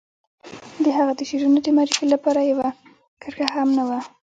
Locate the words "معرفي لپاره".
1.77-2.39